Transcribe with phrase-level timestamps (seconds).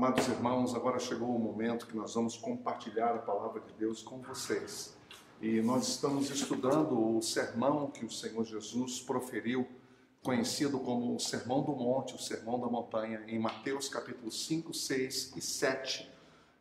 [0.00, 4.18] Amados irmãos, agora chegou o momento que nós vamos compartilhar a palavra de Deus com
[4.22, 4.96] vocês.
[5.42, 9.68] E nós estamos estudando o sermão que o Senhor Jesus proferiu,
[10.22, 15.34] conhecido como o Sermão do Monte, o Sermão da Montanha, em Mateus capítulo 5, 6
[15.36, 16.10] e 7.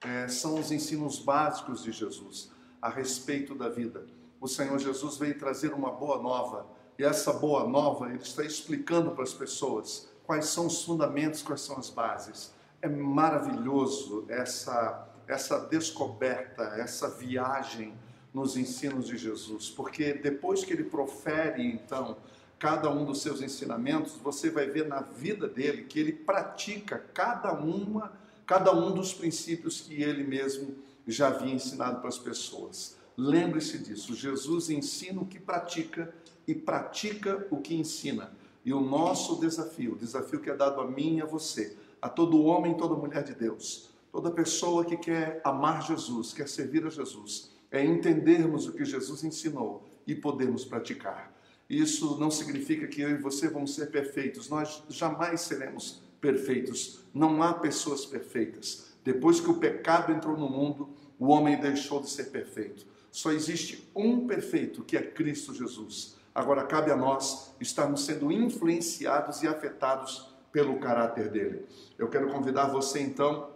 [0.02, 2.52] É, são os ensinos básicos de Jesus
[2.82, 4.06] a respeito da vida.
[4.42, 6.68] O Senhor Jesus veio trazer uma boa nova,
[6.98, 11.62] e essa boa nova ele está explicando para as pessoas quais são os fundamentos, quais
[11.62, 17.94] são as bases é maravilhoso essa, essa descoberta, essa viagem
[18.34, 22.18] nos ensinos de Jesus, porque depois que ele profere, então,
[22.58, 27.54] cada um dos seus ensinamentos, você vai ver na vida dele que ele pratica cada
[27.54, 28.14] uma,
[28.46, 30.76] cada um dos princípios que ele mesmo
[31.08, 32.98] já havia ensinado para as pessoas.
[33.18, 36.14] Lembre-se disso, Jesus ensina o que pratica
[36.48, 38.32] e pratica o que ensina.
[38.64, 42.10] E o nosso desafio, o desafio que é dado a mim e a você, a
[42.10, 46.90] todo homem toda mulher de Deus, toda pessoa que quer amar Jesus, quer servir a
[46.90, 51.34] Jesus, é entendermos o que Jesus ensinou e podermos praticar.
[51.70, 57.02] Isso não significa que eu e você vamos ser perfeitos, nós jamais seremos perfeitos.
[57.14, 58.94] Não há pessoas perfeitas.
[59.04, 62.86] Depois que o pecado entrou no mundo, o homem deixou de ser perfeito.
[63.12, 66.16] Só existe um perfeito, que é Cristo Jesus.
[66.34, 71.66] Agora cabe a nós estarmos sendo influenciados e afetados pelo caráter dele.
[71.98, 73.50] Eu quero convidar você então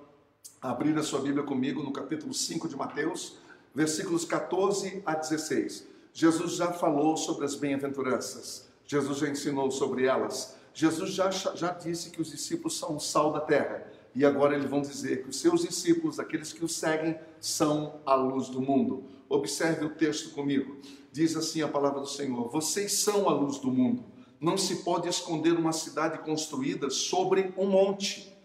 [0.61, 3.37] a abrir a sua Bíblia comigo no capítulo 5 de Mateus,
[3.73, 5.87] versículos 14 a 16.
[6.13, 12.09] Jesus já falou sobre as bem-aventuranças, Jesus já ensinou sobre elas, Jesus já, já disse
[12.09, 13.87] que os discípulos são o sal da terra.
[14.15, 18.13] E agora eles vão dizer que os seus discípulos, aqueles que o seguem, são a
[18.13, 19.05] luz do mundo.
[19.27, 20.77] Observe o texto comigo.
[21.11, 24.03] Diz assim a palavra do Senhor: Vocês são a luz do mundo.
[24.39, 28.35] Não se pode esconder uma cidade construída sobre um monte.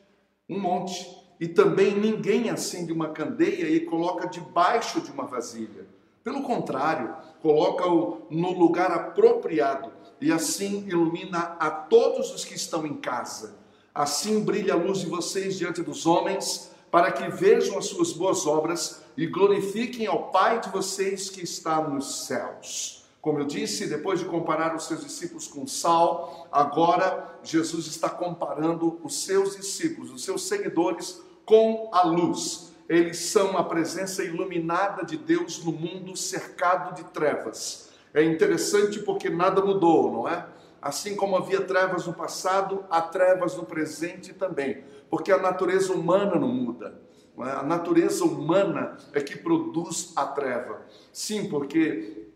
[0.49, 1.07] Um monte.
[1.41, 5.87] E também ninguém acende uma candeia e coloca debaixo de uma vasilha.
[6.25, 12.95] Pelo contrário, coloca-o no lugar apropriado e assim ilumina a todos os que estão em
[12.95, 13.57] casa.
[13.95, 18.47] Assim brilha a luz de vocês diante dos homens, para que vejam as suas boas
[18.47, 22.98] obras e glorifiquem ao Pai de vocês que está nos céus.
[23.21, 29.01] Como eu disse, depois de comparar os seus discípulos com sal, agora Jesus está comparando
[29.03, 32.73] os seus discípulos, os seus seguidores, com a luz.
[32.89, 37.91] Eles são a presença iluminada de Deus no mundo cercado de trevas.
[38.15, 40.47] É interessante porque nada mudou, não é?
[40.81, 46.37] Assim como havia trevas no passado, há trevas no presente também, porque a natureza humana
[46.37, 47.03] não muda.
[47.37, 47.53] Não é?
[47.53, 50.87] A natureza humana é que produz a treva.
[51.13, 52.29] Sim, porque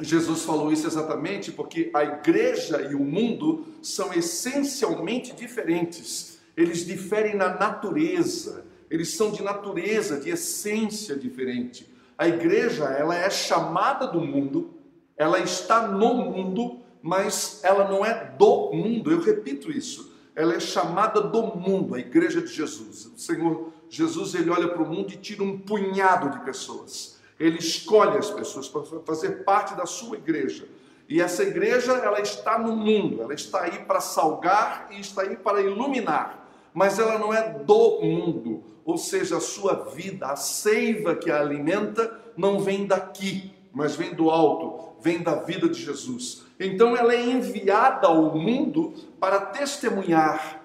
[0.00, 6.38] Jesus falou isso exatamente porque a igreja e o mundo são essencialmente diferentes.
[6.56, 11.90] Eles diferem na natureza, eles são de natureza, de essência diferente.
[12.16, 14.74] A igreja, ela é chamada do mundo,
[15.16, 19.10] ela está no mundo, mas ela não é do mundo.
[19.10, 20.12] Eu repito isso.
[20.34, 23.06] Ela é chamada do mundo, a igreja de Jesus.
[23.06, 27.58] O Senhor Jesus, ele olha para o mundo e tira um punhado de pessoas ele
[27.58, 30.68] escolhe as pessoas para fazer parte da sua igreja.
[31.08, 35.36] E essa igreja, ela está no mundo, ela está aí para salgar e está aí
[35.36, 41.16] para iluminar, mas ela não é do mundo, ou seja, a sua vida, a seiva
[41.16, 46.44] que a alimenta, não vem daqui, mas vem do alto, vem da vida de Jesus.
[46.60, 50.60] Então ela é enviada ao mundo para testemunhar,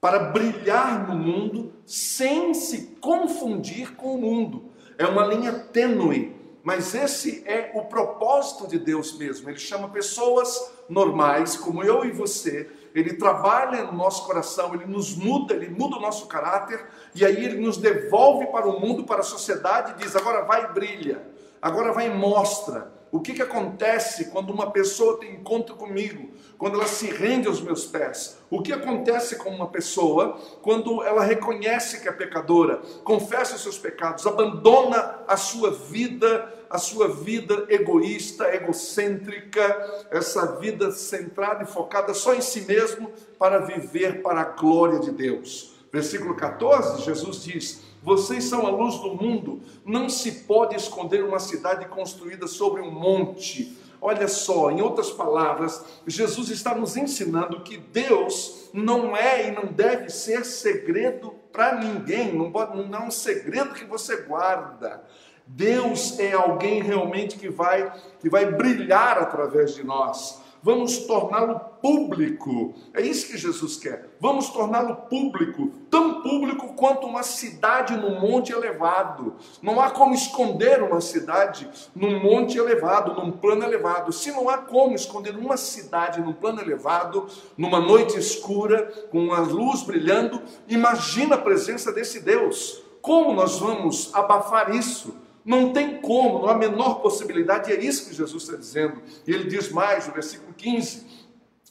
[0.00, 4.68] para brilhar no mundo, sem se confundir com o mundo
[4.98, 9.48] é uma linha tênue, mas esse é o propósito de Deus mesmo.
[9.48, 15.16] Ele chama pessoas normais, como eu e você, ele trabalha no nosso coração, ele nos
[15.16, 19.20] muda, ele muda o nosso caráter, e aí ele nos devolve para o mundo, para
[19.20, 21.22] a sociedade, e diz: agora vai e brilha,
[21.62, 22.97] agora vai e mostra.
[23.10, 27.60] O que, que acontece quando uma pessoa tem encontro comigo, quando ela se rende aos
[27.60, 28.38] meus pés?
[28.50, 33.78] O que acontece com uma pessoa quando ela reconhece que é pecadora, confessa os seus
[33.78, 42.12] pecados, abandona a sua vida, a sua vida egoísta, egocêntrica, essa vida centrada e focada
[42.12, 45.78] só em si mesmo para viver para a glória de Deus?
[45.90, 49.60] Versículo 14, Jesus diz: vocês são a luz do mundo.
[49.84, 53.76] Não se pode esconder uma cidade construída sobre um monte.
[54.00, 59.66] Olha só, em outras palavras, Jesus está nos ensinando que Deus não é e não
[59.66, 65.04] deve ser segredo para ninguém, não, pode, não é um segredo que você guarda.
[65.46, 70.40] Deus é alguém realmente que vai, que vai brilhar através de nós.
[70.62, 72.74] Vamos torná-lo público.
[72.92, 74.08] É isso que Jesus quer.
[74.20, 79.34] Vamos torná-lo público, tão público quanto uma cidade no monte elevado.
[79.62, 84.12] Não há como esconder uma cidade num monte elevado, num plano elevado.
[84.12, 87.26] Se não há como esconder uma cidade num plano elevado,
[87.56, 92.82] numa noite escura, com uma luz brilhando, imagina a presença desse Deus.
[93.00, 95.14] Como nós vamos abafar isso?
[95.48, 99.00] Não tem como, não há a menor possibilidade, e é isso que Jesus está dizendo.
[99.26, 101.06] E ele diz mais, no versículo 15: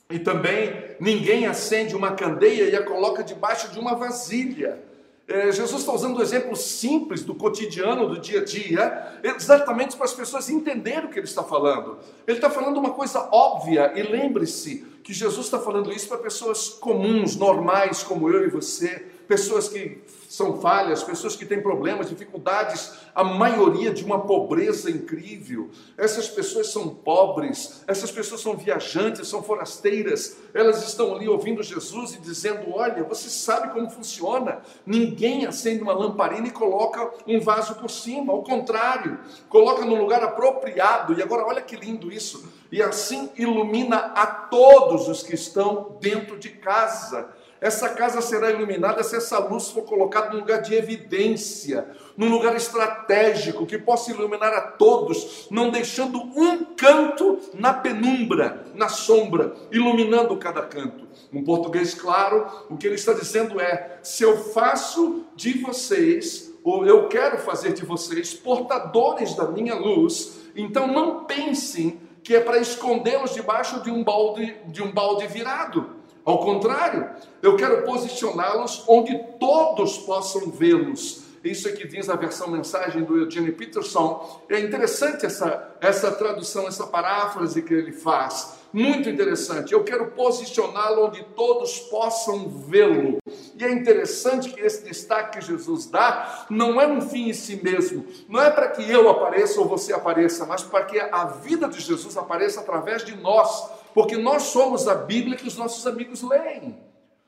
[0.10, 4.82] e também ninguém acende uma candeia e a coloca debaixo de uma vasilha.
[5.28, 10.06] É, Jesus está usando um exemplo simples do cotidiano, do dia a dia, exatamente para
[10.06, 12.00] as pessoas entenderem o que ele está falando.
[12.26, 16.70] Ele está falando uma coisa óbvia, e lembre-se que Jesus está falando isso para pessoas
[16.70, 22.94] comuns, normais, como eu e você, pessoas que são falhas, pessoas que têm problemas, dificuldades,
[23.14, 25.70] a maioria de uma pobreza incrível.
[25.98, 32.14] Essas pessoas são pobres, essas pessoas são viajantes, são forasteiras, elas estão ali ouvindo Jesus
[32.16, 34.62] e dizendo: Olha, você sabe como funciona?
[34.86, 39.20] Ninguém acende uma lamparina e coloca um vaso por cima, ao contrário,
[39.50, 41.14] coloca no lugar apropriado.
[41.18, 42.52] E agora, olha que lindo isso!
[42.72, 47.30] E assim ilumina a todos os que estão dentro de casa.
[47.60, 52.56] Essa casa será iluminada se essa luz for colocada num lugar de evidência, num lugar
[52.56, 60.38] estratégico que possa iluminar a todos, não deixando um canto na penumbra, na sombra, iluminando
[60.38, 61.08] cada canto.
[61.34, 66.86] Um português claro, o que ele está dizendo é: se eu faço de vocês, ou
[66.86, 72.58] eu quero fazer de vocês portadores da minha luz, então não pensem que é para
[72.58, 75.97] escondê-los debaixo de um balde, de um balde virado.
[76.28, 77.10] Ao contrário,
[77.42, 81.24] eu quero posicioná-los onde todos possam vê-los.
[81.42, 84.42] Isso é que diz a versão mensagem do Eugene Peterson.
[84.50, 88.58] É interessante essa, essa tradução, essa paráfrase que ele faz.
[88.74, 89.72] Muito interessante.
[89.72, 93.20] Eu quero posicioná-lo onde todos possam vê-lo.
[93.58, 97.64] E é interessante que esse destaque que Jesus dá não é um fim em si
[97.64, 98.06] mesmo.
[98.28, 101.80] Não é para que eu apareça ou você apareça, mas para que a vida de
[101.80, 106.78] Jesus apareça através de nós porque nós somos a Bíblia que os nossos amigos leem.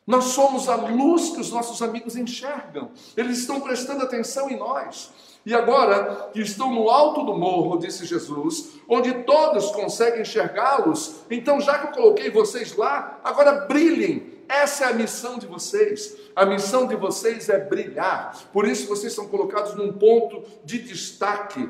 [0.06, 2.90] Nós somos a luz que os nossos amigos enxergam.
[3.16, 5.12] Eles estão prestando atenção em nós.
[5.46, 11.62] E agora que estão no alto do morro, disse Jesus, onde todos conseguem enxergá-los, então
[11.62, 14.40] já que eu coloquei vocês lá, agora brilhem.
[14.50, 16.18] Essa é a missão de vocês.
[16.36, 18.36] A missão de vocês é brilhar.
[18.52, 21.70] Por isso vocês são colocados num ponto de destaque.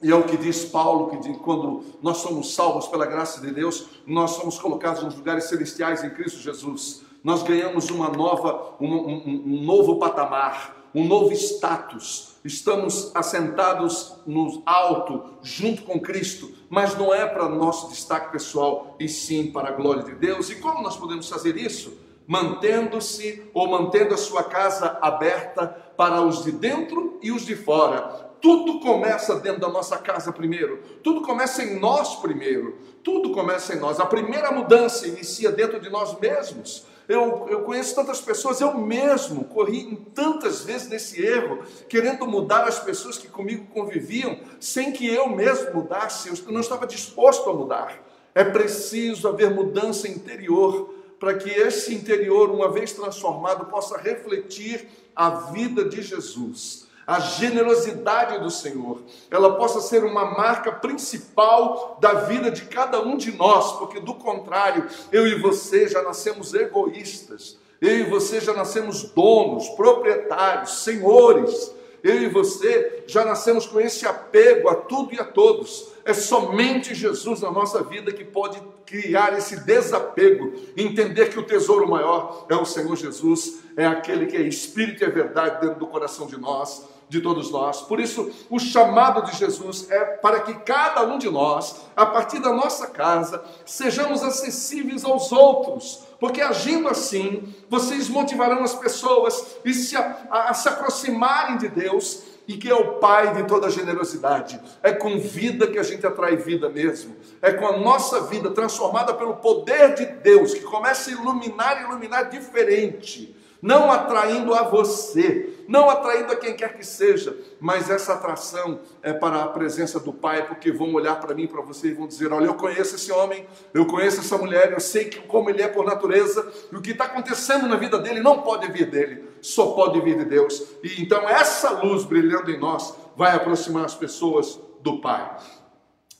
[0.00, 3.86] E é o que diz Paulo, que quando nós somos salvos pela graça de Deus,
[4.06, 7.02] nós somos colocados nos lugares celestiais em Cristo Jesus.
[7.22, 12.36] Nós ganhamos uma nova, um, um, um novo patamar, um novo status.
[12.44, 19.08] Estamos assentados no alto, junto com Cristo, mas não é para nosso destaque pessoal, e
[19.08, 20.48] sim para a glória de Deus.
[20.48, 21.98] E como nós podemos fazer isso?
[22.24, 25.66] Mantendo-se ou mantendo a sua casa aberta
[25.96, 30.78] para os de dentro e os de fora, tudo começa dentro da nossa casa primeiro,
[31.02, 33.98] tudo começa em nós primeiro, tudo começa em nós.
[33.98, 36.86] A primeira mudança inicia dentro de nós mesmos.
[37.08, 42.78] Eu, eu conheço tantas pessoas, eu mesmo corri tantas vezes nesse erro, querendo mudar as
[42.78, 47.98] pessoas que comigo conviviam, sem que eu mesmo mudasse, eu não estava disposto a mudar.
[48.34, 54.86] É preciso haver mudança interior para que esse interior, uma vez transformado, possa refletir
[55.16, 59.00] a vida de Jesus a generosidade do Senhor,
[59.30, 64.12] ela possa ser uma marca principal da vida de cada um de nós, porque do
[64.12, 71.72] contrário, eu e você já nascemos egoístas, eu e você já nascemos donos, proprietários, senhores.
[72.00, 75.88] Eu e você já nascemos com esse apego a tudo e a todos.
[76.04, 81.88] É somente Jesus na nossa vida que pode criar esse desapego, entender que o tesouro
[81.88, 85.86] maior é o Senhor Jesus, é aquele que é espírito e é verdade dentro do
[85.88, 87.82] coração de nós de todos nós.
[87.82, 92.38] Por isso, o chamado de Jesus é para que cada um de nós, a partir
[92.38, 99.72] da nossa casa, sejamos acessíveis aos outros, porque agindo assim, vocês motivarão as pessoas a
[99.72, 104.58] se, a, a se aproximarem de Deus e que é o Pai de toda generosidade.
[104.82, 107.14] É com vida que a gente atrai vida mesmo.
[107.42, 111.84] É com a nossa vida transformada pelo poder de Deus que começa a iluminar e
[111.84, 118.14] iluminar diferente não atraindo a você, não atraindo a quem quer que seja, mas essa
[118.14, 121.94] atração é para a presença do Pai, porque vão olhar para mim, para você e
[121.94, 125.50] vão dizer: Olha, eu conheço esse homem, eu conheço essa mulher, eu sei que, como
[125.50, 128.90] ele é por natureza, e o que está acontecendo na vida dele não pode vir
[128.90, 130.62] dele, só pode vir de Deus.
[130.82, 135.36] E então essa luz brilhando em nós vai aproximar as pessoas do Pai.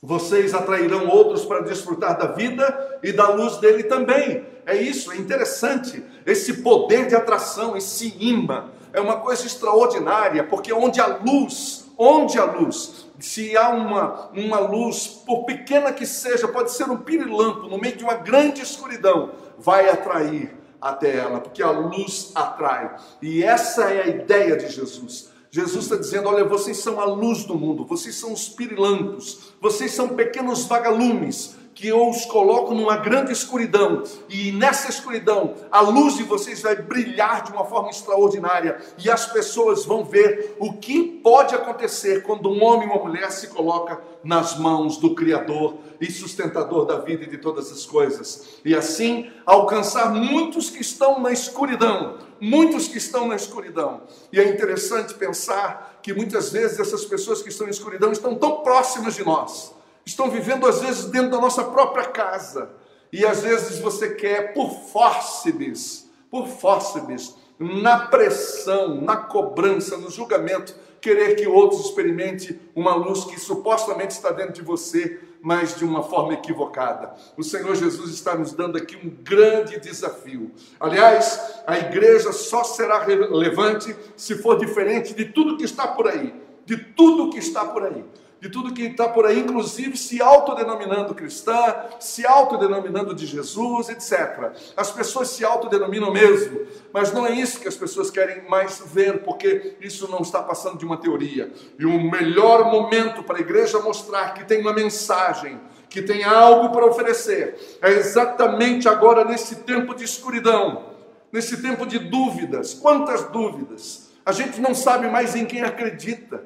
[0.01, 4.47] vocês atrairão outros para desfrutar da vida e da luz dele também.
[4.69, 6.05] É isso, é interessante.
[6.27, 12.39] Esse poder de atração, esse imã, é uma coisa extraordinária, porque onde a luz, onde
[12.39, 17.67] a luz, se há uma, uma luz, por pequena que seja, pode ser um pirilampo
[17.67, 22.95] no meio de uma grande escuridão, vai atrair até ela, porque a luz atrai.
[23.23, 25.31] E essa é a ideia de Jesus.
[25.51, 29.93] Jesus está dizendo: olha, vocês são a luz do mundo, vocês são os pirilampos, vocês
[29.93, 36.17] são pequenos vagalumes que eu os coloco numa grande escuridão, e nessa escuridão a luz
[36.17, 41.05] de vocês vai brilhar de uma forma extraordinária, e as pessoas vão ver o que
[41.05, 46.11] pode acontecer quando um homem ou uma mulher se coloca nas mãos do Criador e
[46.11, 51.31] sustentador da vida e de todas as coisas, e assim alcançar muitos que estão na
[51.31, 54.03] escuridão, muitos que estão na escuridão.
[54.33, 58.65] E é interessante pensar que muitas vezes essas pessoas que estão em escuridão estão tão
[58.65, 59.78] próximas de nós
[60.09, 62.71] estão vivendo às vezes dentro da nossa própria casa.
[63.13, 70.75] E às vezes você quer, por fórceps, por fórceps, na pressão, na cobrança, no julgamento,
[71.01, 76.03] querer que outros experimente uma luz que supostamente está dentro de você, mas de uma
[76.03, 77.15] forma equivocada.
[77.37, 80.51] O Senhor Jesus está nos dando aqui um grande desafio.
[80.81, 86.35] Aliás, a igreja só será relevante se for diferente de tudo que está por aí,
[86.65, 88.05] de tudo que está por aí
[88.41, 94.53] de tudo que está por aí, inclusive se autodenominando cristã, se autodenominando de Jesus, etc.
[94.77, 96.61] As pessoas se autodenominam mesmo,
[96.93, 100.79] mas não é isso que as pessoas querem mais ver, porque isso não está passando
[100.79, 101.53] de uma teoria.
[101.79, 106.71] E o melhor momento para a igreja mostrar que tem uma mensagem, que tem algo
[106.71, 110.91] para oferecer, é exatamente agora nesse tempo de escuridão,
[111.33, 112.73] nesse tempo de dúvidas.
[112.75, 114.09] Quantas dúvidas!
[114.25, 116.45] A gente não sabe mais em quem acredita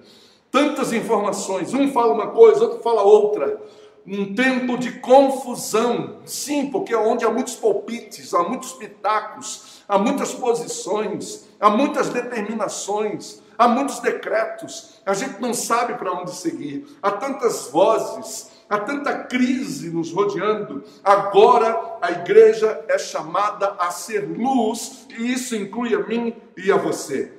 [0.53, 3.59] tantas informações, um fala uma coisa, outro fala outra.
[4.07, 9.97] Um tempo de confusão, sim, porque é onde há muitos palpites, há muitos pitacos, há
[9.97, 16.85] muitas posições, há muitas determinações, há muitos decretos, a gente não sabe para onde seguir,
[17.01, 20.83] há tantas vozes, há tanta crise nos rodeando.
[21.05, 26.77] Agora a igreja é chamada a ser luz, e isso inclui a mim e a
[26.77, 27.33] você.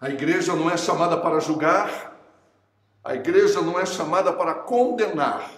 [0.00, 2.09] A igreja não é chamada para julgar,
[3.02, 5.50] a igreja não é chamada para condenar.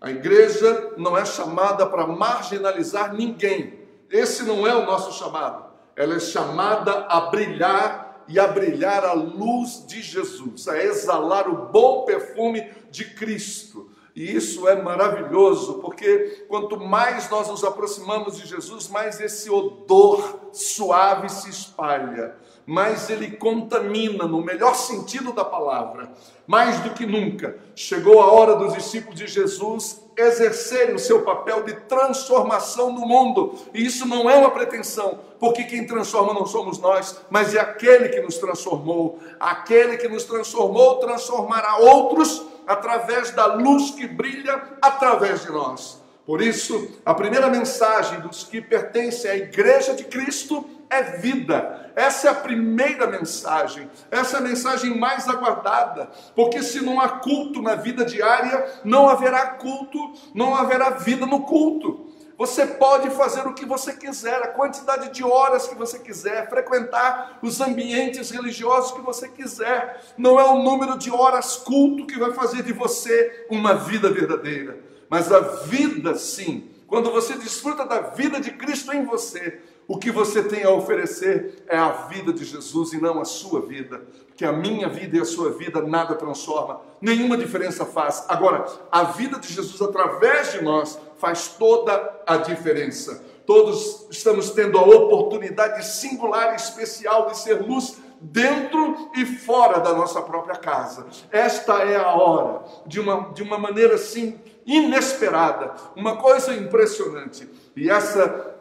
[0.00, 3.80] A igreja não é chamada para marginalizar ninguém.
[4.10, 5.70] Esse não é o nosso chamado.
[5.96, 11.66] Ela é chamada a brilhar e a brilhar a luz de Jesus, a exalar o
[11.66, 13.90] bom perfume de Cristo.
[14.14, 20.50] E isso é maravilhoso, porque quanto mais nós nos aproximamos de Jesus, mais esse odor
[20.52, 22.36] suave se espalha
[22.70, 26.08] mais ele contamina, no melhor sentido da palavra,
[26.46, 27.58] mais do que nunca.
[27.74, 33.56] Chegou a hora dos discípulos de Jesus exercerem o seu papel de transformação no mundo,
[33.74, 38.08] e isso não é uma pretensão, porque quem transforma não somos nós, mas é aquele
[38.08, 39.18] que nos transformou.
[39.40, 45.99] Aquele que nos transformou transformará outros através da luz que brilha através de nós.
[46.30, 51.90] Por isso, a primeira mensagem dos que pertencem à Igreja de Cristo é vida.
[51.96, 57.08] Essa é a primeira mensagem, essa é a mensagem mais aguardada, porque se não há
[57.08, 59.98] culto na vida diária, não haverá culto,
[60.32, 62.06] não haverá vida no culto.
[62.38, 67.40] Você pode fazer o que você quiser, a quantidade de horas que você quiser, frequentar
[67.42, 70.00] os ambientes religiosos que você quiser.
[70.16, 74.78] Não é o número de horas culto que vai fazer de você uma vida verdadeira,
[75.10, 76.70] mas a vida, sim.
[76.86, 81.64] Quando você desfruta da vida de Cristo em você, o que você tem a oferecer
[81.66, 84.02] é a vida de Jesus e não a sua vida.
[84.36, 88.24] Que a minha vida e a sua vida nada transforma, nenhuma diferença faz.
[88.28, 93.24] Agora, a vida de Jesus através de nós faz toda a diferença.
[93.44, 99.92] Todos estamos tendo a oportunidade singular e especial de ser luz dentro e fora da
[99.92, 101.06] nossa própria casa.
[101.32, 107.48] Esta é a hora, de uma, de uma maneira assim inesperada, uma coisa impressionante.
[107.76, 108.54] E essa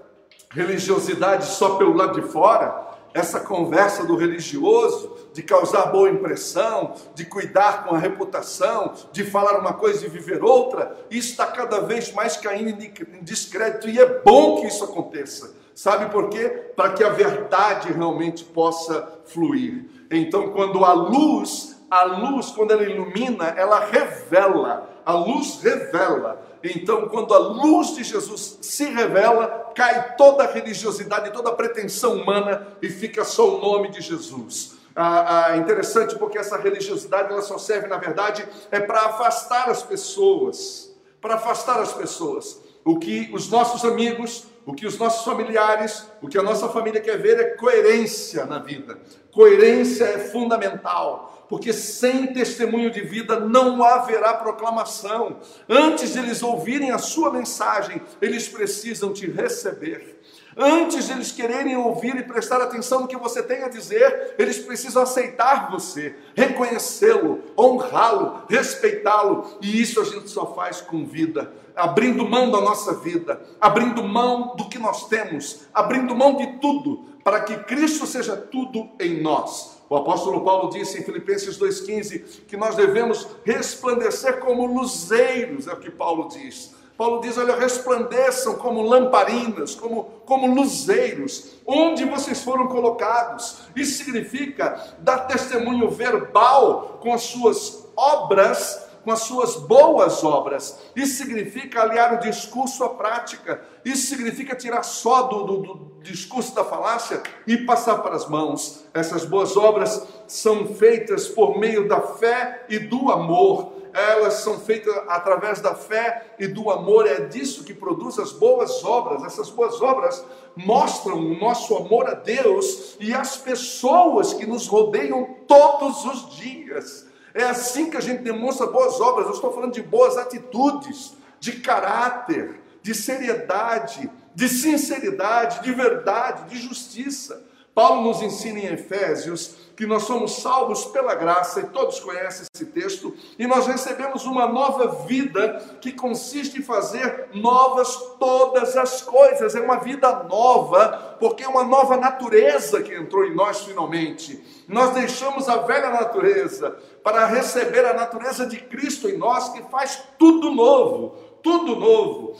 [0.51, 7.25] religiosidade só pelo lado de fora, essa conversa do religioso, de causar boa impressão, de
[7.25, 12.11] cuidar com a reputação, de falar uma coisa e viver outra, isso está cada vez
[12.13, 15.55] mais caindo em descrédito e é bom que isso aconteça.
[15.73, 16.71] Sabe por quê?
[16.75, 19.85] Para que a verdade realmente possa fluir.
[20.11, 26.39] Então, quando a luz, a luz, quando ela ilumina, ela revela, a luz revela.
[26.63, 32.13] Então, quando a luz de Jesus se revela, cai toda a religiosidade, toda a pretensão
[32.13, 34.77] humana e fica só o nome de Jesus.
[34.95, 39.81] Ah, ah, interessante porque essa religiosidade ela só serve, na verdade, é para afastar as
[39.81, 40.95] pessoas.
[41.19, 42.61] Para afastar as pessoas.
[42.85, 47.01] O que os nossos amigos, o que os nossos familiares, o que a nossa família
[47.01, 48.99] quer ver é coerência na vida.
[49.31, 55.39] Coerência é fundamental, porque sem testemunho de vida não haverá proclamação.
[55.67, 60.21] Antes de eles ouvirem a sua mensagem, eles precisam te receber.
[60.55, 64.59] Antes de eles quererem ouvir e prestar atenção no que você tem a dizer, eles
[64.59, 69.57] precisam aceitar você, reconhecê-lo, honrá-lo, respeitá-lo.
[69.61, 74.55] E isso a gente só faz com vida, abrindo mão da nossa vida, abrindo mão
[74.55, 79.78] do que nós temos, abrindo mão de tudo, para que Cristo seja tudo em nós.
[79.89, 85.79] O apóstolo Paulo disse em Filipenses 2,15 que nós devemos resplandecer como luzeiros, é o
[85.79, 92.67] que Paulo diz Paulo diz: olha, resplandeçam como lamparinas, como, como luzeiros, onde vocês foram
[92.67, 93.59] colocados.
[93.73, 100.79] Isso significa dar testemunho verbal com as suas obras, com as suas boas obras.
[100.95, 103.61] Isso significa aliar o discurso à prática.
[103.83, 108.85] Isso significa tirar só do, do, do discurso da falácia e passar para as mãos.
[108.93, 114.95] Essas boas obras são feitas por meio da fé e do amor elas são feitas
[115.07, 119.23] através da fé e do amor, é disso que produz as boas obras.
[119.23, 120.23] Essas boas obras
[120.55, 127.08] mostram o nosso amor a Deus e as pessoas que nos rodeiam todos os dias.
[127.33, 129.27] É assim que a gente demonstra boas obras.
[129.27, 136.57] Eu estou falando de boas atitudes, de caráter, de seriedade, de sinceridade, de verdade, de
[136.59, 137.43] justiça.
[137.73, 142.65] Paulo nos ensina em Efésios que nós somos salvos pela graça, e todos conhecem esse
[142.65, 149.55] texto, e nós recebemos uma nova vida que consiste em fazer novas todas as coisas.
[149.55, 154.43] É uma vida nova, porque é uma nova natureza que entrou em nós finalmente.
[154.67, 156.71] Nós deixamos a velha natureza
[157.01, 162.35] para receber a natureza de Cristo em nós, que faz tudo novo, tudo novo.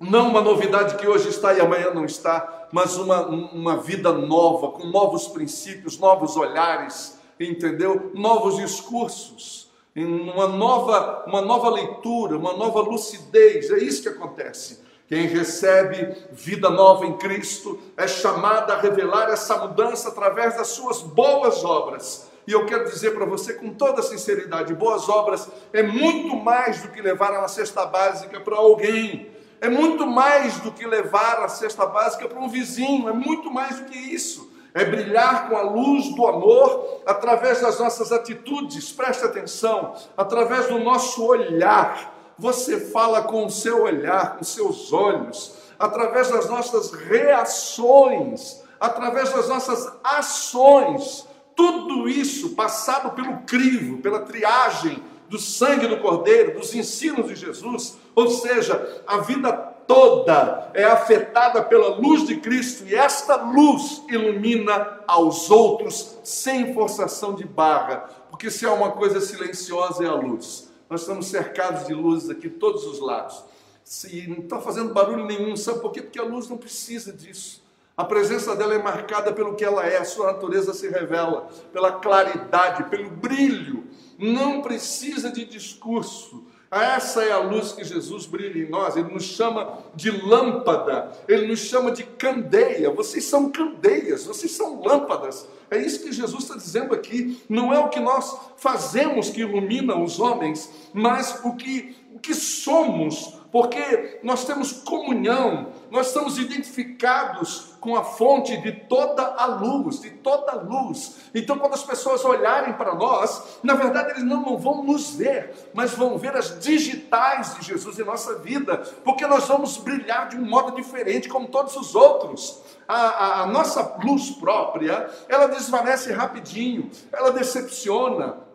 [0.00, 4.70] Não uma novidade que hoje está e amanhã não está, mas uma, uma vida nova,
[4.70, 8.12] com novos princípios, novos olhares, entendeu?
[8.14, 13.70] Novos discursos, uma nova, uma nova leitura, uma nova lucidez.
[13.70, 14.86] É isso que acontece.
[15.08, 21.02] Quem recebe vida nova em Cristo é chamado a revelar essa mudança através das suas
[21.02, 22.30] boas obras.
[22.46, 26.88] E eu quero dizer para você com toda sinceridade: boas obras é muito mais do
[26.88, 31.84] que levar uma cesta básica para alguém é muito mais do que levar a cesta
[31.86, 34.50] básica para um vizinho, é muito mais do que isso.
[34.74, 40.78] É brilhar com a luz do amor através das nossas atitudes, preste atenção, através do
[40.78, 42.14] nosso olhar.
[42.38, 49.48] Você fala com o seu olhar, com seus olhos, através das nossas reações, através das
[49.48, 51.26] nossas ações.
[51.56, 57.98] Tudo isso passado pelo crivo, pela triagem do sangue do Cordeiro, dos ensinos de Jesus,
[58.18, 59.52] ou seja, a vida
[59.86, 67.34] toda é afetada pela luz de Cristo e esta luz ilumina aos outros sem forçação
[67.34, 70.68] de barra, porque se há uma coisa silenciosa é a luz.
[70.90, 73.44] Nós estamos cercados de luzes aqui todos os lados.
[73.84, 76.02] Se não está fazendo barulho nenhum, sabe por quê?
[76.02, 77.62] Porque a luz não precisa disso.
[77.96, 81.92] A presença dela é marcada pelo que ela é, a sua natureza se revela, pela
[81.92, 83.84] claridade, pelo brilho.
[84.18, 86.44] Não precisa de discurso.
[86.70, 88.96] Essa é a luz que Jesus brilha em nós.
[88.96, 92.90] Ele nos chama de lâmpada, ele nos chama de candeia.
[92.90, 95.48] Vocês são candeias, vocês são lâmpadas.
[95.70, 97.40] É isso que Jesus está dizendo aqui.
[97.48, 102.34] Não é o que nós fazemos que ilumina os homens, mas o que, o que
[102.34, 110.00] somos porque nós temos comunhão, nós estamos identificados com a fonte de toda a luz,
[110.00, 111.18] de toda a luz.
[111.34, 115.92] Então, quando as pessoas olharem para nós, na verdade eles não, vão nos ver, mas
[115.92, 120.44] vão ver as digitais de Jesus em nossa vida, porque nós vamos brilhar de um
[120.44, 122.60] modo diferente, como todos os outros.
[122.86, 128.47] A, a, a nossa luz própria, ela desvanece rapidinho, ela decepciona,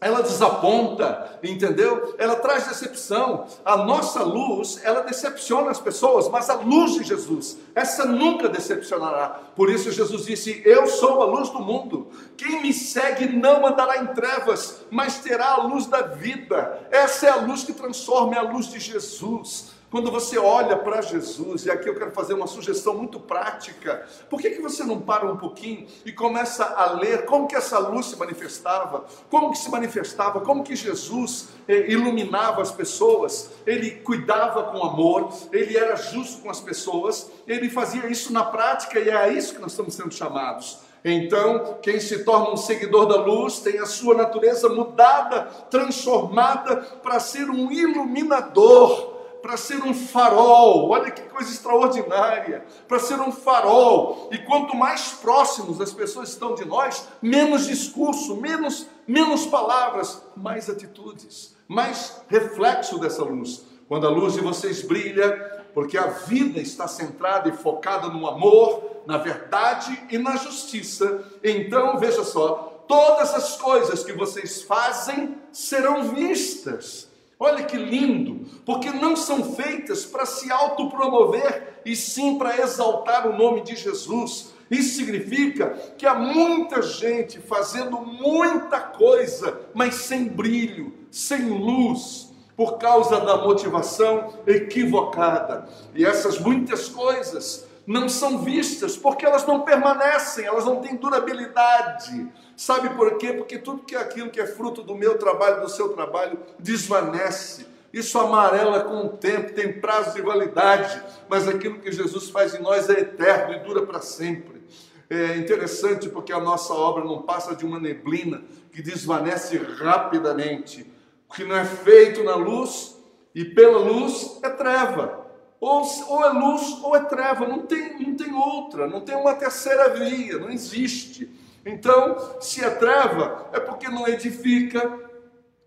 [0.00, 2.14] ela desaponta, entendeu?
[2.18, 3.46] Ela traz decepção.
[3.64, 9.40] A nossa luz, ela decepciona as pessoas, mas a luz de Jesus, essa nunca decepcionará.
[9.56, 12.12] Por isso Jesus disse: Eu sou a luz do mundo.
[12.36, 16.78] Quem me segue não andará em trevas, mas terá a luz da vida.
[16.92, 19.77] Essa é a luz que transforma, é a luz de Jesus.
[19.90, 24.38] Quando você olha para Jesus, e aqui eu quero fazer uma sugestão muito prática, por
[24.38, 28.06] que, que você não para um pouquinho e começa a ler como que essa luz
[28.06, 34.64] se manifestava, como que se manifestava, como que Jesus eh, iluminava as pessoas, ele cuidava
[34.64, 39.16] com amor, ele era justo com as pessoas, ele fazia isso na prática e é
[39.16, 40.80] a isso que nós estamos sendo chamados.
[41.04, 47.20] Então, quem se torna um seguidor da luz tem a sua natureza mudada, transformada para
[47.20, 49.07] ser um iluminador,
[49.42, 50.90] para ser um farol.
[50.90, 52.64] Olha que coisa extraordinária!
[52.86, 54.28] Para ser um farol.
[54.32, 60.68] E quanto mais próximos as pessoas estão de nós, menos discurso, menos, menos palavras, mais
[60.68, 63.64] atitudes, mais reflexo dessa luz.
[63.88, 69.02] Quando a luz de vocês brilha, porque a vida está centrada e focada no amor,
[69.06, 71.24] na verdade e na justiça.
[71.42, 77.07] Então, veja só, todas as coisas que vocês fazem serão vistas.
[77.40, 83.36] Olha que lindo, porque não são feitas para se autopromover, e sim para exaltar o
[83.36, 84.52] nome de Jesus.
[84.68, 92.76] Isso significa que há muita gente fazendo muita coisa, mas sem brilho, sem luz, por
[92.76, 95.68] causa da motivação equivocada.
[95.94, 102.30] E essas muitas coisas não são vistas porque elas não permanecem, elas não têm durabilidade.
[102.54, 103.32] Sabe por quê?
[103.32, 107.66] Porque tudo que é aquilo que é fruto do meu trabalho, do seu trabalho, desvanece.
[107.90, 112.60] Isso amarela com o tempo, tem prazo de validade, mas aquilo que Jesus faz em
[112.60, 114.62] nós é eterno e dura para sempre.
[115.08, 120.86] É interessante porque a nossa obra não passa de uma neblina que desvanece rapidamente
[121.26, 122.98] o que não é feito na luz
[123.34, 125.17] e pela luz é treva.
[125.60, 129.34] Ou, ou é luz ou é treva, não tem, não tem outra, não tem uma
[129.34, 131.28] terceira via, não existe.
[131.66, 135.00] Então, se é treva, é porque não edifica,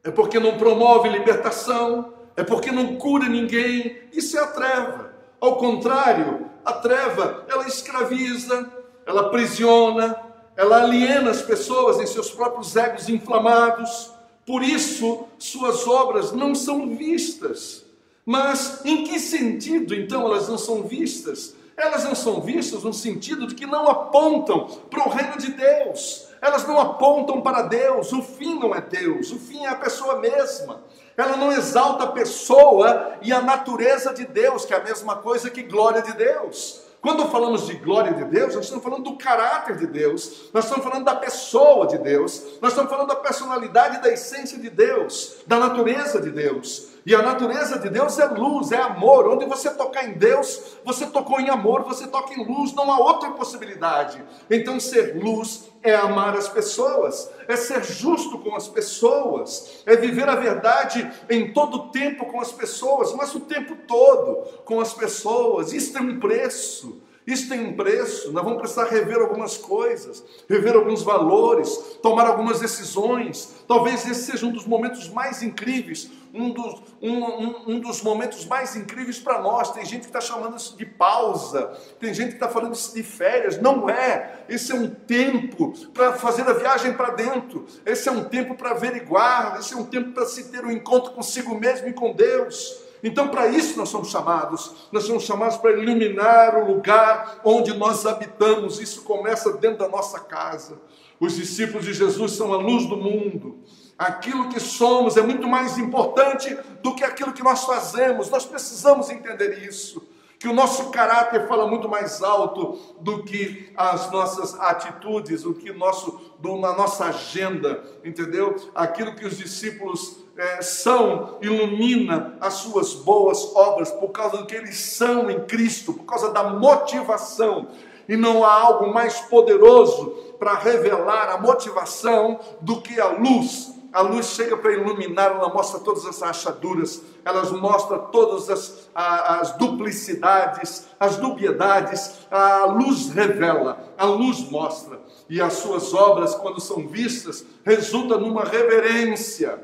[0.03, 3.97] é porque não promove libertação, é porque não cura ninguém.
[4.13, 5.13] Isso é a treva.
[5.39, 8.71] Ao contrário, a treva, ela escraviza,
[9.05, 10.15] ela aprisiona,
[10.55, 14.11] ela aliena as pessoas em seus próprios egos inflamados,
[14.45, 17.85] por isso, suas obras não são vistas.
[18.31, 21.53] Mas em que sentido então elas não são vistas?
[21.75, 26.29] Elas não são vistas no sentido de que não apontam para o reino de Deus.
[26.41, 28.13] Elas não apontam para Deus.
[28.13, 30.81] O fim não é Deus, o fim é a pessoa mesma.
[31.17, 35.49] Ela não exalta a pessoa e a natureza de Deus, que é a mesma coisa
[35.49, 36.83] que glória de Deus.
[37.01, 40.85] Quando falamos de glória de Deus, nós estamos falando do caráter de Deus, nós estamos
[40.85, 45.37] falando da pessoa de Deus, nós estamos falando da personalidade e da essência de Deus,
[45.45, 46.90] da natureza de Deus.
[47.05, 49.27] E a natureza de Deus é luz, é amor.
[49.27, 52.99] Onde você tocar em Deus, você tocou em amor, você toca em luz, não há
[52.99, 54.23] outra possibilidade.
[54.49, 60.29] Então, ser luz é amar as pessoas, é ser justo com as pessoas, é viver
[60.29, 64.93] a verdade em todo o tempo com as pessoas, mas o tempo todo com as
[64.93, 65.73] pessoas.
[65.73, 67.01] Isso tem um preço.
[67.25, 71.69] Isso tem um preço, nós vamos precisar rever algumas coisas, rever alguns valores,
[72.01, 73.63] tomar algumas decisões.
[73.67, 78.45] Talvez esse seja um dos momentos mais incríveis, um dos, um, um, um dos momentos
[78.45, 79.71] mais incríveis para nós.
[79.71, 83.03] Tem gente que está chamando isso de pausa, tem gente que está falando isso de
[83.03, 83.61] férias.
[83.61, 84.43] Não é.
[84.49, 88.71] Esse é um tempo para fazer a viagem para dentro, esse é um tempo para
[88.71, 92.90] averiguar, esse é um tempo para se ter um encontro consigo mesmo e com Deus.
[93.03, 94.87] Então, para isso nós somos chamados.
[94.91, 98.79] Nós somos chamados para iluminar o lugar onde nós habitamos.
[98.79, 100.79] Isso começa dentro da nossa casa.
[101.19, 103.59] Os discípulos de Jesus são a luz do mundo.
[103.97, 108.29] Aquilo que somos é muito mais importante do que aquilo que nós fazemos.
[108.29, 110.01] Nós precisamos entender isso
[110.41, 115.71] que o nosso caráter fala muito mais alto do que as nossas atitudes, o que
[115.71, 118.55] nosso, do, na nossa agenda, entendeu?
[118.73, 124.55] Aquilo que os discípulos é, são ilumina as suas boas obras por causa do que
[124.55, 127.67] eles são em Cristo, por causa da motivação.
[128.09, 130.07] E não há algo mais poderoso
[130.39, 135.79] para revelar a motivação do que a luz a luz chega para iluminar, ela mostra
[135.79, 144.05] todas as rachaduras, ela mostra todas as, as duplicidades, as dubiedades, a luz revela, a
[144.05, 144.99] luz mostra,
[145.29, 149.61] e as suas obras, quando são vistas, resultam numa reverência.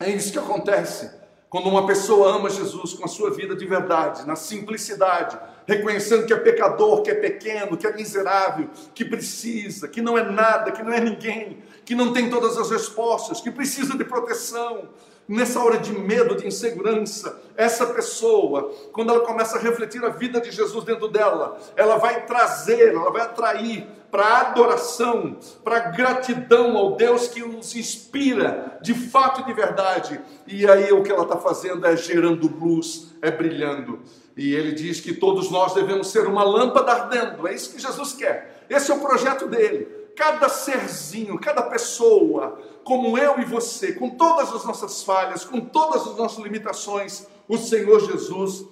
[0.00, 1.10] É isso que acontece.
[1.48, 6.32] Quando uma pessoa ama Jesus com a sua vida de verdade, na simplicidade, reconhecendo que
[6.32, 10.82] é pecador, que é pequeno, que é miserável, que precisa, que não é nada, que
[10.82, 14.88] não é ninguém, que não tem todas as respostas, que precisa de proteção.
[15.28, 20.40] Nessa hora de medo, de insegurança, essa pessoa, quando ela começa a refletir a vida
[20.40, 26.96] de Jesus dentro dela, ela vai trazer, ela vai atrair para adoração, para gratidão ao
[26.96, 30.18] Deus que nos inspira de fato e de verdade.
[30.46, 34.00] E aí o que ela está fazendo é gerando luz, é brilhando.
[34.38, 37.48] E ele diz que todos nós devemos ser uma lâmpada ardendo.
[37.48, 38.64] É isso que Jesus quer.
[38.70, 39.86] Esse é o projeto dele.
[40.14, 46.06] Cada serzinho, cada pessoa, como eu e você, com todas as nossas falhas, com todas
[46.06, 48.64] as nossas limitações, o Senhor Jesus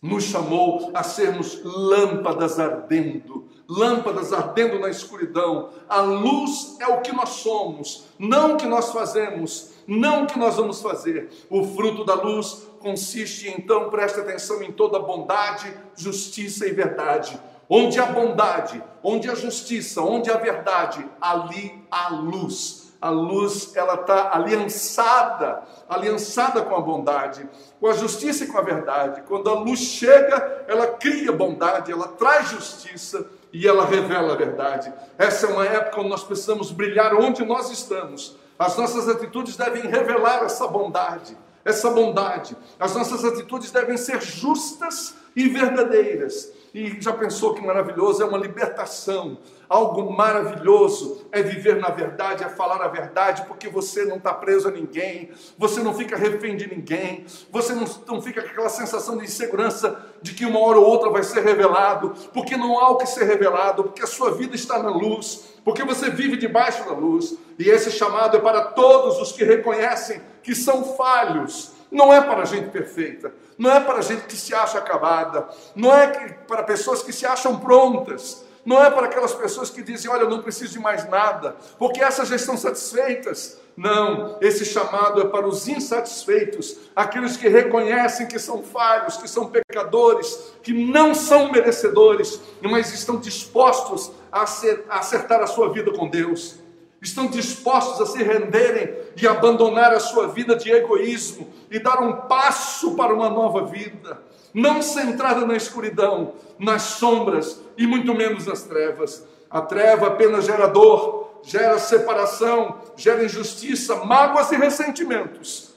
[0.00, 5.70] nos chamou a sermos lâmpadas ardendo lâmpadas ardendo na escuridão.
[5.88, 10.38] A luz é o que nós somos, não o que nós fazemos, não o que
[10.38, 11.30] nós vamos fazer.
[11.50, 17.38] O fruto da luz consiste, então, preste atenção em toda bondade, justiça e verdade.
[17.68, 22.88] Onde há bondade, onde há justiça, onde há verdade, ali há luz.
[23.00, 28.62] A luz, ela está aliançada, aliançada com a bondade, com a justiça e com a
[28.62, 29.22] verdade.
[29.28, 34.92] Quando a luz chega, ela cria bondade, ela traz justiça e ela revela a verdade.
[35.16, 38.36] Essa é uma época onde nós precisamos brilhar onde nós estamos.
[38.58, 42.56] As nossas atitudes devem revelar essa bondade, essa bondade.
[42.78, 46.50] As nossas atitudes devem ser justas e verdadeiras.
[46.74, 48.22] E já pensou que maravilhoso?
[48.22, 49.38] É uma libertação.
[49.68, 54.68] Algo maravilhoso é viver na verdade, é falar a verdade, porque você não está preso
[54.68, 59.18] a ninguém, você não fica refém de ninguém, você não, não fica com aquela sensação
[59.18, 62.96] de insegurança de que uma hora ou outra vai ser revelado, porque não há o
[62.96, 66.92] que ser revelado, porque a sua vida está na luz, porque você vive debaixo da
[66.92, 72.20] luz, e esse chamado é para todos os que reconhecem que são falhos, não é
[72.20, 76.06] para gente perfeita, não é para gente que se acha acabada, não é
[76.46, 80.30] para pessoas que se acham prontas, não é para aquelas pessoas que dizem, olha, eu
[80.30, 83.58] não preciso de mais nada, porque essas já estão satisfeitas.
[83.74, 89.46] Não, esse chamado é para os insatisfeitos, aqueles que reconhecem que são falhos, que são
[89.46, 96.58] pecadores, que não são merecedores, mas estão dispostos a acertar a sua vida com Deus
[97.00, 102.12] estão dispostos a se renderem e abandonar a sua vida de egoísmo e dar um
[102.28, 104.20] passo para uma nova vida,
[104.52, 109.24] não centrada na escuridão, nas sombras e muito menos nas trevas.
[109.50, 115.74] A treva apenas gera dor, gera separação, gera injustiça, mágoas e ressentimentos.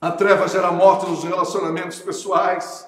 [0.00, 2.86] A treva gera morte nos relacionamentos pessoais.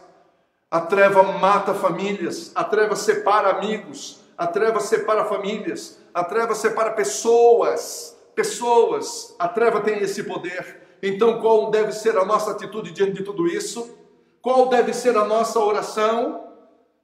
[0.71, 6.93] A treva mata famílias, a treva separa amigos, a treva separa famílias, a treva separa
[6.93, 10.81] pessoas, pessoas, a treva tem esse poder.
[11.03, 13.95] Então, qual deve ser a nossa atitude diante de tudo isso?
[14.41, 16.43] Qual deve ser a nossa oração?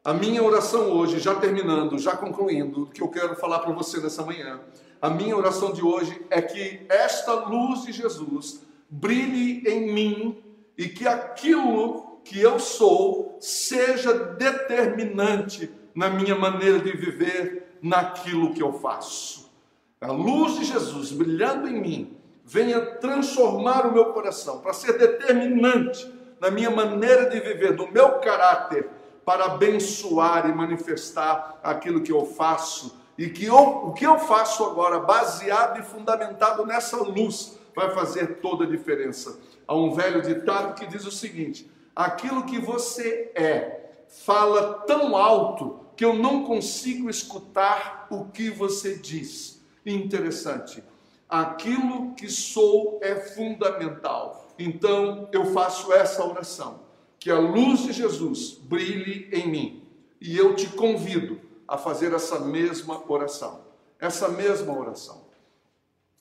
[0.02, 4.24] A minha oração hoje, já terminando, já concluindo, que eu quero falar para você nessa
[4.24, 4.60] manhã.
[4.98, 10.42] A minha oração de hoje é que esta luz de Jesus brilhe em mim
[10.78, 18.62] e que aquilo que eu sou seja determinante na minha maneira de viver, naquilo que
[18.62, 19.50] eu faço.
[20.00, 26.12] A luz de Jesus brilhando em mim venha transformar o meu coração para ser determinante
[26.40, 28.88] na minha maneira de viver, no meu caráter,
[29.24, 34.64] para abençoar e manifestar aquilo que eu faço e que eu, o que eu faço
[34.64, 39.38] agora, baseado e fundamentado nessa luz, vai fazer toda a diferença.
[39.66, 45.81] Há um velho ditado que diz o seguinte: aquilo que você é fala tão alto
[45.96, 49.60] que eu não consigo escutar o que você diz.
[49.84, 50.82] Interessante.
[51.28, 54.48] Aquilo que sou é fundamental.
[54.58, 56.80] Então eu faço essa oração.
[57.18, 59.82] Que a luz de Jesus brilhe em mim.
[60.20, 63.60] E eu te convido a fazer essa mesma oração.
[63.98, 65.22] Essa mesma oração.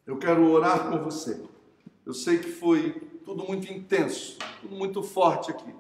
[0.06, 1.42] Eu quero orar com você.
[2.06, 2.92] Eu sei que foi
[3.24, 5.74] tudo muito intenso, tudo muito forte aqui,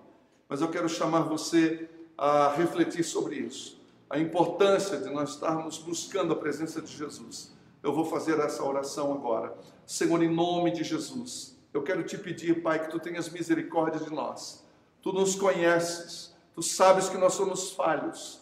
[0.47, 3.80] mas eu quero chamar você a refletir sobre isso
[4.11, 7.55] a importância de nós estarmos buscando a presença de Jesus.
[7.81, 9.55] Eu vou fazer essa oração agora.
[9.85, 14.13] Senhor, em nome de Jesus, eu quero te pedir, Pai, que tu tenhas misericórdia de
[14.13, 14.67] nós.
[15.01, 18.41] Tu nos conheces, tu sabes que nós somos falhos.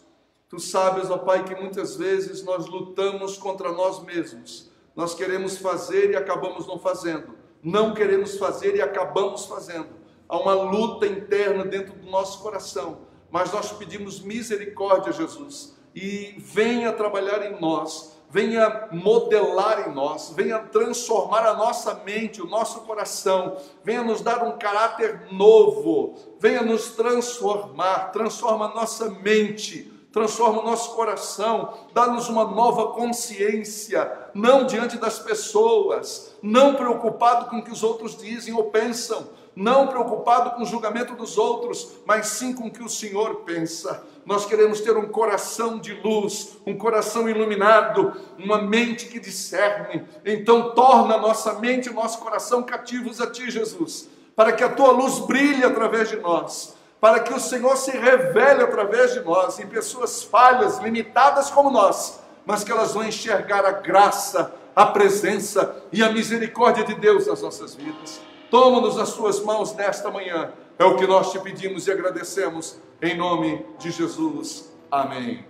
[0.50, 4.72] Tu sabes, ó Pai, que muitas vezes nós lutamos contra nós mesmos.
[4.96, 7.36] Nós queremos fazer e acabamos não fazendo.
[7.62, 9.90] Não queremos fazer e acabamos fazendo.
[10.28, 16.92] Há uma luta interna dentro do nosso coração mas nós pedimos misericórdia, Jesus, e venha
[16.94, 23.58] trabalhar em nós, venha modelar em nós, venha transformar a nossa mente, o nosso coração,
[23.84, 30.66] venha nos dar um caráter novo, venha nos transformar, transforma a nossa mente, transforma o
[30.66, 37.72] nosso coração, dá-nos uma nova consciência, não diante das pessoas, não preocupado com o que
[37.72, 39.28] os outros dizem ou pensam,
[39.60, 44.02] não preocupado com o julgamento dos outros, mas sim com o que o Senhor pensa.
[44.26, 50.08] Nós queremos ter um coração de luz, um coração iluminado, uma mente que discerne.
[50.24, 54.92] Então, torna nossa mente e nosso coração cativos a Ti, Jesus, para que a Tua
[54.92, 59.68] luz brilhe através de nós, para que o Senhor se revele através de nós, em
[59.68, 66.02] pessoas falhas, limitadas como nós, mas que elas vão enxergar a graça, a presença e
[66.02, 68.30] a misericórdia de Deus nas nossas vidas.
[68.50, 70.54] Toma-nos nas suas mãos nesta manhã.
[70.78, 72.80] É o que nós te pedimos e agradecemos.
[73.02, 74.74] Em nome de Jesus.
[74.92, 75.46] Amém.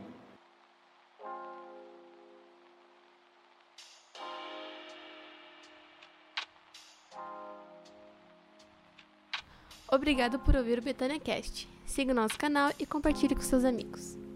[9.91, 11.67] Obrigado por ouvir o Betânia Cast.
[11.85, 14.28] Siga o nosso canal e compartilhe com seus amigos.